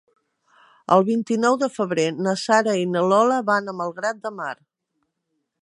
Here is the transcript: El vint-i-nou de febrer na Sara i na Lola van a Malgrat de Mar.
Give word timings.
El 0.95 1.05
vint-i-nou 1.09 1.57
de 1.65 1.69
febrer 1.75 2.07
na 2.29 2.35
Sara 2.45 2.75
i 2.85 2.89
na 2.97 3.07
Lola 3.13 3.41
van 3.53 3.73
a 3.75 3.79
Malgrat 3.83 4.27
de 4.29 4.37
Mar. 4.43 4.53